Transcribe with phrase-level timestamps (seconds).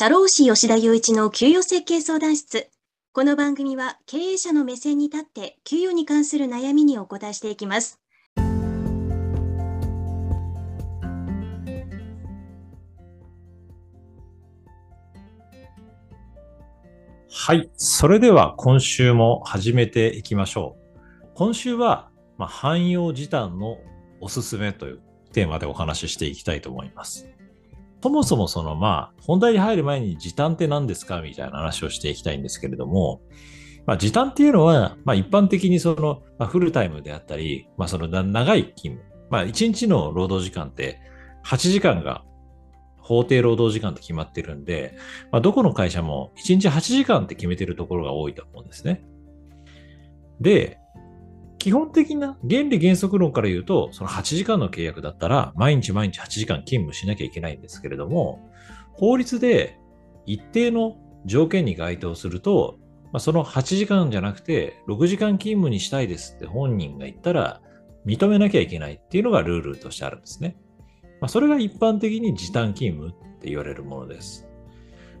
[0.00, 2.70] 社労士吉田雄一の給与設計相談室。
[3.12, 8.00] この番組は経営者の目線に立って給与に関する悩みにお答えしていきます。
[17.28, 17.68] はい。
[17.74, 21.28] それでは今週も始めていきましょう。
[21.34, 23.78] 今週は、まあ、汎用時短の
[24.20, 25.00] おすすめという
[25.32, 27.26] テーマでお話ししていきたいと思います。
[28.02, 33.20] そもそもそのまあ、本題に入る前に時短って何ですかみたいな話をしていきたいんですけれども、
[33.86, 41.00] まあ、時短っていうのは、まあ、一般的にその、フルタイムであったり、まあ、その長い勤務、まあ、1日の労働時間って
[41.44, 42.22] 8時間が
[42.98, 44.94] 法定労働時間って決まってるんで、
[45.32, 49.02] まあ、どこの会社も1日8時間って決めてるところが多いと思うんですね。
[50.40, 50.78] で、
[51.58, 58.50] 基本的な原理原則論から言うと、その8時間の契約だったら、毎日毎日8時間勤務しなきゃいけないんですけれども、
[58.92, 59.78] 法律で
[60.26, 62.78] 一定の条件に該当すると、
[63.12, 67.60] まあ、その8時間じゃなくて、6時間勤務にしたいですって本人が言ったら、
[68.06, 70.56] 認めなきゃいけないっていうのがルールとしてあるんですね。
[71.20, 74.48] まあ、それが一般的に時短勤務って言われるものです。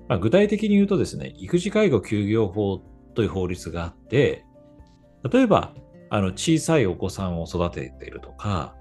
[0.08, 2.78] まあ、具体的に言うとですね、育児介護休業法
[3.14, 4.44] という法律があって、
[5.30, 5.74] 例えば
[6.10, 8.74] あの、小さいお子さんを育てているとか、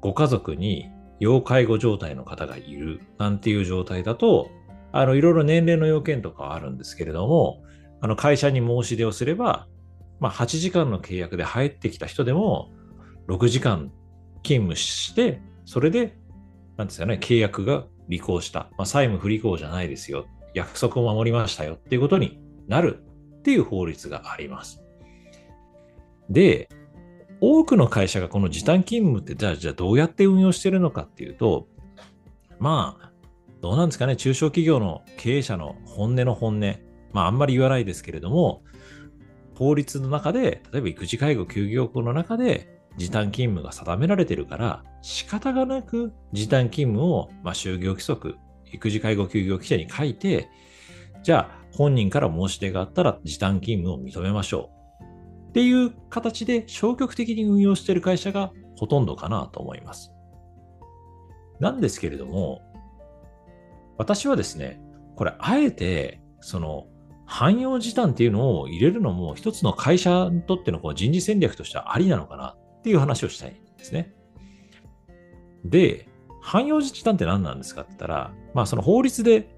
[0.00, 4.50] ご家族に要介護状態の方がいるなんていう状態だと、
[4.92, 7.62] あの、いろいろ年齢の要件とかはあるんですけれども、
[8.00, 9.68] あの、会社に申し出をすれば、
[10.18, 12.72] まあ、8時間の契約で入ってきた人でも、
[13.28, 13.92] 6時間
[14.42, 16.16] 勤務して、それで、
[16.76, 18.70] なんですかね、契約が履行した。
[18.76, 20.26] まあ、債務不履行じゃないですよ。
[20.54, 23.04] 約束を守りましたよっていうことになる
[23.38, 24.82] っていう法律があります。
[26.30, 26.68] で、
[27.40, 31.66] 多くの会社がこの時短勤務ってじゃあ、じゃあどうやって運用してるのかっていうと、
[32.58, 33.10] まあ、
[33.60, 36.76] どうなんですかね、中小企業の経営者の本音の本音、
[37.12, 38.62] まああんまり言わないですけれども、
[39.54, 48.36] 法律の中で、例えば育児介護休業法の中で時短勤務が定められてるから、仕方がなく時短勤務を、まあ、就業規則、
[48.72, 50.48] 育児介護休業規定に書いて、
[51.22, 54.79] じゃあ本人から申し出があったら時短勤務を認めましょう。
[55.50, 60.12] っていう形で消極的に運用している会社がほとんどかなと思います。
[61.58, 62.62] なんですけれども、
[63.98, 64.80] 私はですね、
[65.16, 66.86] これあえて、その、
[67.26, 74.14] 汎用時短っていうのを入れるのも一つの会社にとってのこう人事戦略としてはありなのかなっていう話をしたいんですね。
[75.64, 76.08] で、
[76.42, 79.48] 汎用時短って何なんですかって言ったら、まあその法律で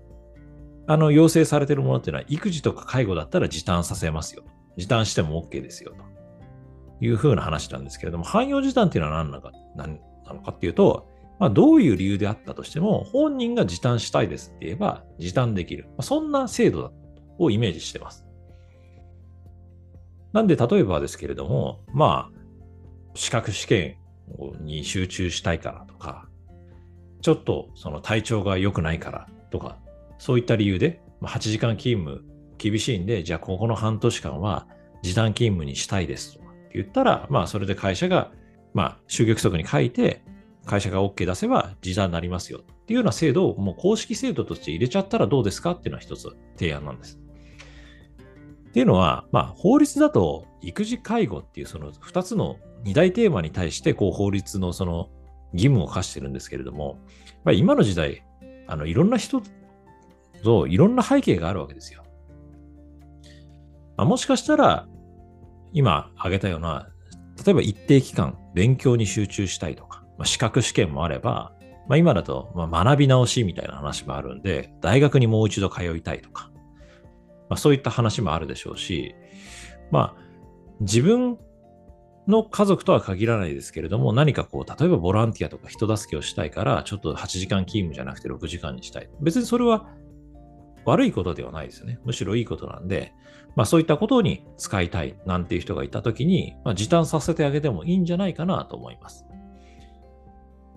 [0.86, 4.42] あの要請されているものっていうのは育児とか介護だったら時短させますよ。
[4.76, 15.86] 時短しても OK ですよ、というふうな話なんですけれども、汎用時短っていうのは何なのか何なのかっていうと、まあ、どういう理由であったとしても、本人が時短したいですって言えば、時短できる。
[15.88, 16.92] まあ、そんな制度
[17.38, 18.24] をイメージしてます。
[20.32, 22.38] なんで、例えばですけれども、まあ、
[23.14, 23.96] 資格試験
[24.60, 26.28] に集中したいからとか、
[27.22, 29.78] ちょっとその体調が良くないからとか、
[30.18, 32.24] そういった理由で、8時間勤務
[32.62, 34.68] 厳しいんで、じゃあここの半年間は
[35.02, 38.30] 時短勤務にしたいですとかって言ったら、まあそれで会社が、
[38.72, 40.22] まあ就業規則に書いて、
[40.64, 47.18] 会社が OK 出せば時短になりますよっていうような制度をもう公式制度として入れちゃったらどうですかっていうのは一つ提案なんです。
[48.68, 55.10] っていうのは、まあ法律だと育児介護っていうその二つの二大テーマに対してこう法律のその
[55.52, 56.98] 義務を課してるんですけれども、
[57.44, 58.24] まあ、今の時代、
[58.66, 59.42] あのいろんな人
[60.42, 62.02] といろんな背景があるわけですよ。
[64.02, 64.86] あ、もしかしたら、
[65.72, 66.88] 今挙げたような、
[67.44, 71.52] 例えば一定期間勉強に集中したいとか、まあ、資格試験もあれば、
[71.88, 76.50] まあ、今だとま学び直しみたいな話もあるんで、大学にもう一度通いたいとか、
[77.48, 79.14] まあ、そういった話もあるでしょうし、
[79.90, 80.22] まあ、
[80.80, 81.38] 自分
[82.28, 89.10] の家族とは限らないですけれども、何かこう、例えばボランティアとか人助けをしたいから、ちょっと8時間勤務じゃなくて6時間にしたい。
[89.20, 89.88] 別にそれは
[90.84, 91.98] 悪いことではないですよね。
[92.04, 93.12] むしろいいことなんで、
[93.54, 99.26] まあそういったことに使いたいなんていう人がいたときに、まあ、時短させてあげてもいいんじゃないかなと思います。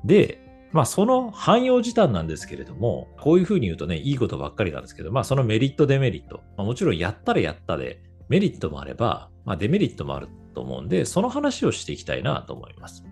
[0.04, 0.42] で、
[0.72, 13.06] まあその汎用時短なんですけれども、こういうふうに言うとね、いいことばっかりなんですけど、まあそのメリット、デメリット、まあ、もちろんやったらやったで、メリットもあれば、まあデメリットもあると思うんで、その話をしていきたいなと思います。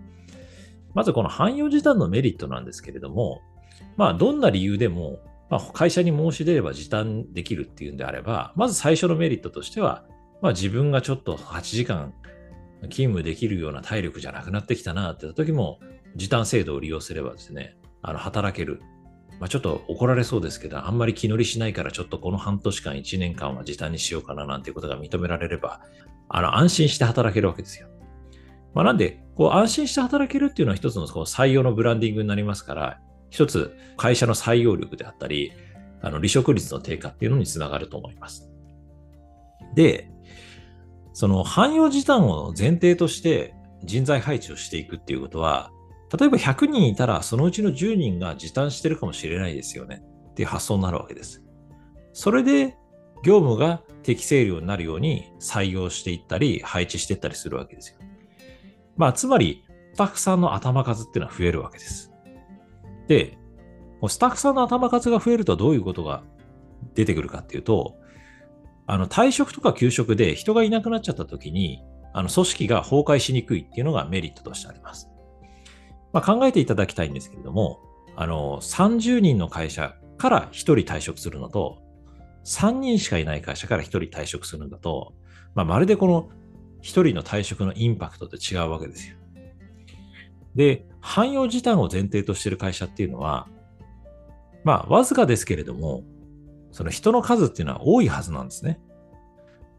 [0.94, 3.40] まずこの汎用時短のメリットなんですけれども、
[3.96, 5.18] まあどんな理由でも
[5.50, 10.04] まあ、会社に申し出れば時短できるっていうんであれば、まず最初のメリットとしては、
[10.42, 12.12] まあ、自分がちょっと8時間
[12.82, 15.80] 勤務できるような体力じゃなくなってきたなってた時も、
[16.16, 18.82] 時短制度を利用すればですね、あの働ける
[19.40, 25.80] まあ、ちょっと怒られそうですけど、あんまり気乗りしないから、ちょっとこの半年間、1年間は時短にしようかななんていうことが認められれば、
[26.28, 27.88] あの安心して働けるわけですよ。
[28.74, 33.00] まあ、なんで、安心して働けるっていうのは一つのこう採用のブランディングになりますから、
[33.34, 35.52] 一つ会社の採用力であったり、
[36.00, 38.48] あの離職率の低下っていうのにつながると思います。
[39.74, 40.08] で、
[41.12, 43.52] その汎用時短を前提として
[43.82, 45.72] 人材配置をしていくっていうことは、
[46.16, 51.42] 例えば100人いたらそのうちの10人が時短してるかもしれないですよねっていう発想になるわけです。
[52.12, 52.76] それで
[53.24, 57.98] 業務が適正量になるように採用していったり配置していったりするわけですよ。
[58.96, 59.64] まあ、つまり、
[59.94, 62.13] スタッフさんの頭数っていうのは増えるわけです。
[63.08, 63.38] で、
[64.08, 66.22] スタッフさんの頭数が増えるとどういうことが
[66.94, 67.96] 出てくるかっていうと、
[68.86, 75.08] あの退職とか休職で人がいなくなっちゃった時に、あの組織が崩壊しにくいっていうのがメリットとしてあります。
[76.12, 77.80] まあ、考えていただきたいんですけれども、
[78.14, 81.82] あの30人の会社から1人退職するのと、
[82.44, 85.14] 3人しかいない会社から1人退職するんだと、
[85.54, 86.28] まあ、まるでこの
[86.82, 89.16] 1人の退職のインパクトって違うわけですよ。
[90.54, 93.46] で、汎用時短を前提としてる会社っていうのは、
[94.64, 96.02] まあ、わずかですけれども、
[96.72, 98.80] その人の数っていうのは多いはずなんですね。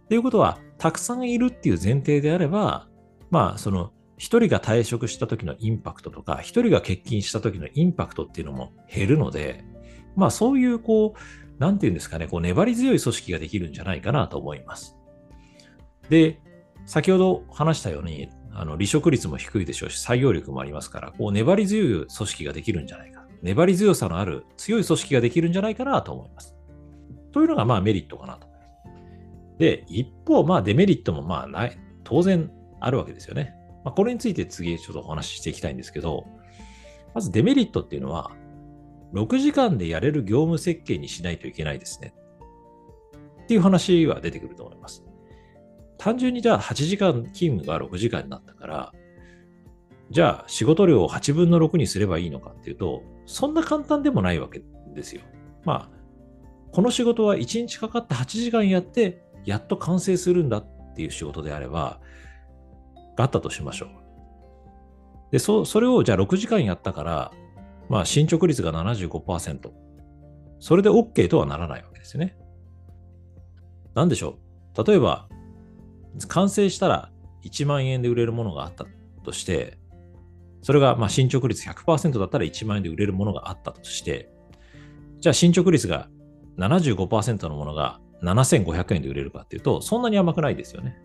[0.07, 2.88] ということは、たくさんいるっていう前提であれば、
[3.31, 9.66] まあ、その一人が退職した時のインパクトとか、一人が欠勤した時のインパクトっていうのも減るので、
[10.16, 14.95] まあそういうこう、なんていうんですかね、こう粘り強い組織ができるんじゃないかなと思います。
[16.10, 16.39] で、
[16.86, 23.25] 先ほど話したように、あの離職率も低いでしょうし、採用力もありますから、こう粘り強い組織ができるんじゃないか。
[23.42, 26.56] 粘り強さのある強い組織ができるんじゃないかなと思います。
[27.34, 28.48] というのがまあメリットかなと。
[29.60, 32.50] で、一方、まあデメリットもまあない、当然
[32.80, 33.54] あるわけですよね。
[33.84, 36.25] まあ、これについて次ちょっとお話ししていきたいんですけど、
[37.13, 38.31] まずデメリットっていうのは、
[39.13, 42.13] 6時間でやれる業務設計にしないといけないですね。
[43.44, 45.05] っていう話は出てくると思います。
[45.97, 48.92] 単純にじゃあ8時間勤務が6時間になったから、
[50.12, 54.62] じゃあ仕事量を8分の6にすればいいのかっていうと、そんな簡単でもないわけ
[54.94, 55.21] ですよ。
[55.63, 55.95] まあ、
[56.71, 62.00] この仕事は1日かかって8時間やって、やっと完成するんだっていう仕事であれば、
[63.15, 63.89] があったとしましょう。
[65.31, 67.31] で、そそれをじゃあ6時間やったから、
[67.89, 69.71] まあ進捗率が75%。
[70.59, 72.38] それで OK とはならないわけですよね。
[73.95, 74.38] なんでしょ
[74.77, 74.83] う？
[74.83, 75.27] 例えば、
[76.27, 77.12] 完成したら
[77.44, 78.85] 1万円で売れるものがあった
[79.23, 79.77] として、
[80.62, 84.29] それがまあ進捗率100%だったら1万円で売れるものがあったとして、
[85.19, 86.09] じゃあ進捗率が
[86.57, 90.97] 75%のものが7500円で売れるかっていうと、そんなに甘くないですよね。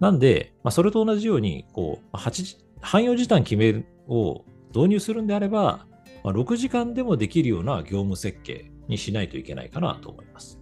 [0.00, 4.44] なんで、まあ、それと同じように、こう、汎用時短決めを
[4.74, 5.86] 導入するんであれば、
[6.22, 10.60] まあ、6時間でもできるような業務設計にしないといけないかなと思います。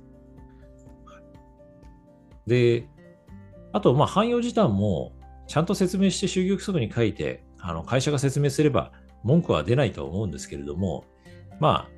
[2.46, 2.88] で、
[3.74, 5.12] あと、まあ、汎用時短も
[5.48, 8.92] ちゃんと説明して就業規則に書いて、あの会社が説明すれば
[9.24, 11.04] 文句は出ないと思うんですけれども、
[11.58, 11.90] まあ、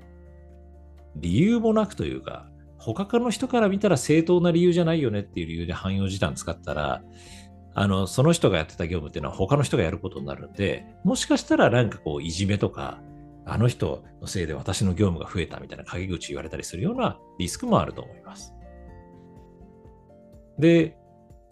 [1.17, 7.03] 理由もなくというか、他の人から見たら正当な理由じゃないよねっていう理由で汎用時短使ったら、
[7.75, 13.03] あの、その人がやってた業務っていうのは他の人がやることになるんで、もしかしたらなんかこう、いじめとか、
[13.45, 18.55] あの人のせいで私の業務が増えたみたいな陰口言われたりするようなリスクもあると思います。
[20.59, 20.97] で、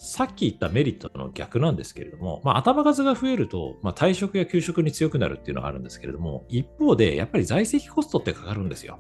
[0.05, 8.99] さっき言ったメリットの逆なんですけれども、まあ、頭数が増えると、まあ、退職や休職に強くなるっていうのがあるんですけれども、一方で、やっぱり在籍コストってかかるんですよ。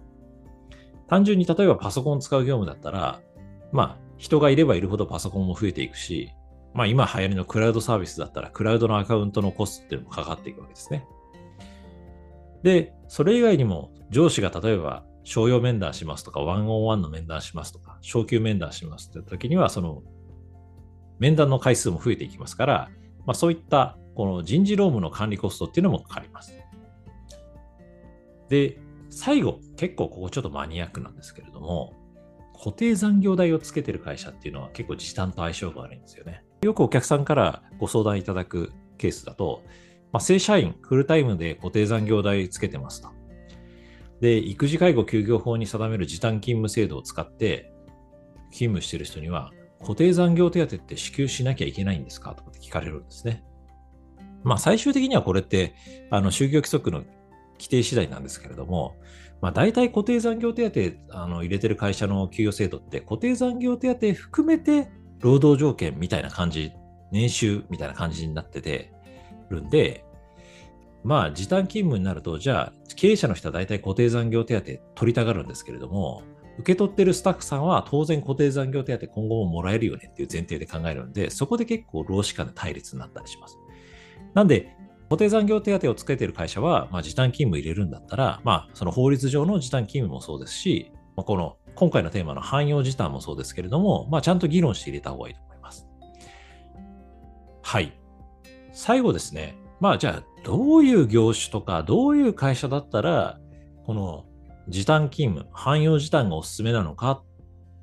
[1.06, 3.20] 単純に例えばパソコン使う業務だったら、
[3.70, 6.30] まあ、人がいればいるほどパソコンも増えていくし、
[6.73, 11.06] まあ、今流行りのクラウドサービスだったら、クラウドのアカウントのコストっていうのもかかっていくわけですね。
[12.62, 20.02] で、それ以外にも、上司が例えば、商用面談しますとか、ワンオンワンの面談しますとか、昇級面談しますって時には、その、
[21.18, 22.90] 面談の回数も増えていきますから、
[23.26, 26.54] まあ、そういったこの人事労務の管理コストっていうのもかかります。
[28.49, 28.78] で、
[29.11, 31.94] 最後、結構ここちょっとマニアックなんですけれども、
[32.56, 36.44] 固定残業代をつけてる会社っていうのは結構時短と相性が悪いんですよね。
[36.62, 39.62] よくお客さんからご相談いただくケースだと、
[40.12, 43.09] まあ、正社員、フルタイムで固定残業代つけてますと。
[44.21, 47.73] で、育児介護休業法に定める時短勤務制度を使って
[48.50, 49.52] 勤務してる人には、
[49.85, 52.35] 固定残業手当って支給しなきゃいけないんですか？
[52.35, 53.45] とかって聞かれるんですね。
[54.43, 55.75] まあ最終的にはこれって、
[56.11, 57.05] あの、就業規則の
[57.59, 58.97] 規定次第なんですけれども、
[59.41, 64.88] まあ、大体固定残業手当あの入れてる会社の給与制度って固定残業手当含めて
[65.21, 66.73] 労働条件みたいな感じ、
[67.12, 68.93] 年収みたいな感じになってて
[69.50, 70.05] るんで、
[71.03, 76.23] まあ、時短勤務になると、じゃあ、経営者の人は大体固定残業手当取りたがるんですけれども、
[76.58, 83.58] 受け取ってるスタッフさんは当然固定残業手当今後ももらえるよねっていう前提で考えるんで、そこで結構労使間で対立になったりします。
[84.34, 84.76] なんで、
[85.08, 95.87] 固定残業手当をつけてる会社は、まあ、時短勤務入れるんだったら、まあ、その法律上の時短勤務もそうですし、まあ、この今回のテーマの汎用時短もそうですけれども、まあ、ちゃんと議論して入れた方がいいと思います。
[97.62, 97.92] はい。
[98.73, 99.56] 最後ですね。
[99.80, 103.38] まあ、じゃあ、どういう業種とか、どういう会社だったら、
[103.87, 104.25] この
[104.68, 107.23] 時短勤務、汎用時短がおすすめなのか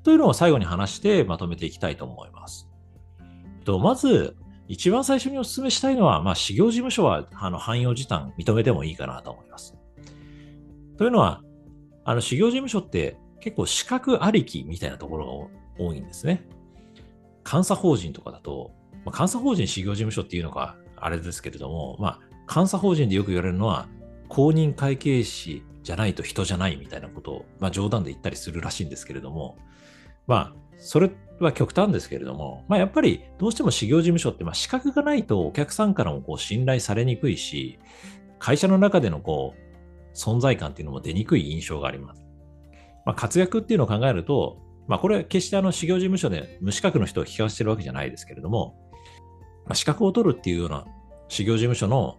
[0.02, 2.68] というのを最後に話してまとめていきたいと思います。
[3.64, 4.36] とまず、
[4.68, 9.76] 一番最初にお勧めしたいのは、まあ、事業事務所はあの汎用時短認めてもいいかなと思います。
[10.96, 11.42] というのは、
[12.04, 16.44] あの、事業事務所って結構資格ありきみたいなところが多いんですね。
[17.50, 18.72] 監査法人とかだと、
[19.04, 23.88] まあ、監査法人事業事務所っていうのがあれですけれども、まあ、監査法人でよく言われるのは、
[24.28, 29.58] 公認会計士じゃないと人じゃないみたいなことを、まあ、冗談で言ったりするらしいんですけれども、
[30.26, 31.10] まあ、それ
[31.40, 37.78] は極端ですけれども、まあ、やっぱりどうしても事業事務所って、まあ、資格がないとお客さんからもこう信頼されにくいし、
[38.38, 42.22] 会社の中でのこう存在感っていうのも出にくい印象があります。
[43.04, 48.76] まあ、活躍っていうのを考えると、まあ、これは決してあの事業事務所で無資格の人を引かしてるわけじゃないですけれども、
[49.64, 50.84] まあ、資格を取るっていうような
[51.28, 52.18] 事業事務所の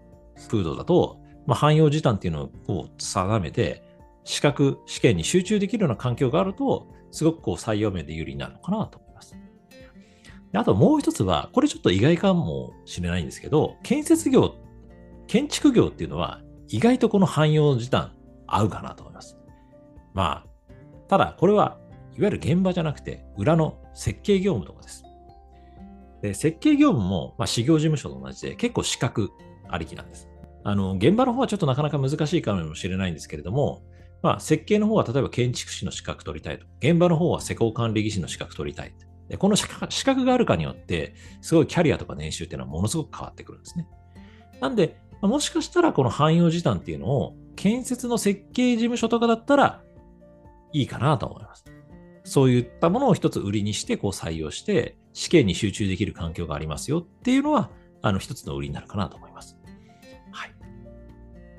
[0.49, 3.83] 風土だと、まあ、汎用時短っていうのを定めて、
[4.23, 9.35] 資格、試験に集中できるような環境があると、すごくこう採用面で有利になるのかなと思います。
[10.51, 14.55] であともう一つは、これちょっと意外かもしれないんですけど、建設業、
[15.27, 18.13] 建築業っていうのは意外とこの汎用時短
[18.47, 19.37] 合うかなと思います。
[20.13, 20.45] まあ、
[21.07, 21.77] ただこれは
[22.17, 25.03] いわゆる現場じゃなくて裏の設計業務とかです。
[26.21, 29.31] で設計業務も、まあ、事業事務所と同じで結構資格
[29.69, 30.29] ありきなんです。
[30.63, 33.83] あの、現場の方はちょっとなかなか難しいかもしれないんですけれども、
[34.21, 36.65] まあ、設計の方は例えば建築士の資格取りたいと。
[36.79, 38.93] 現場の方は施工管理技師の資格取りたい。
[39.29, 39.67] でこの資
[40.05, 43.87] 格があるかによって、すごいキャリアとか年収っていうのはものすごく変わってくるんですね。
[44.61, 49.81] なんで、もしかしたらこの汎用時短っていうのを建設の設計事務所とかだったら
[50.73, 51.65] いいかなと思います。
[52.25, 57.69] そういったものを一つ売りにしてこう採用して試験に集中できる環境がありますよっていうのは
[58.01, 59.57] あの一つの売りになるかなと思います。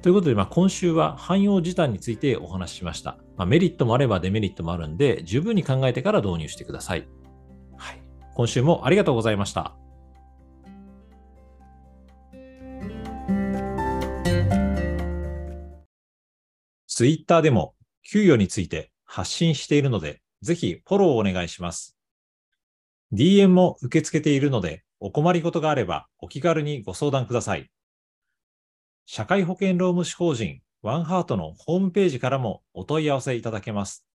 [0.05, 3.17] ということで、まあ、今週は汎用時短についてお話ししました。
[3.39, 7.09] まあ、メリットもあればデメリットもあるんで、十分に考えてから導入してください。
[7.79, 8.03] はい。
[8.35, 9.75] 今週もありがとうございました。
[16.87, 21.97] ツイッターでも給与について発信しているので、ぜひフォローをお願いします。
[23.15, 27.71] DM も受け付けているので、お困りごとがあればお気軽にご相談ください。
[29.07, 34.07] 社会保険労務士法人ワンハートのホームページからもお問い合わせいただけます。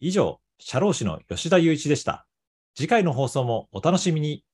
[0.00, 2.26] 以上、社労士の吉田祐一でした。
[2.74, 4.44] 次回の放送もお楽しみに。